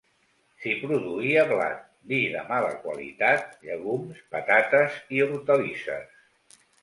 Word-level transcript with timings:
S'hi 0.61 0.71
produïa 0.83 1.43
blat, 1.51 1.83
vi 2.11 2.21
de 2.37 2.41
mala 2.47 2.71
qualitat, 2.87 3.53
llegums, 3.67 4.25
patates 4.37 4.97
i 5.19 5.23
hortalisses. 5.27 6.19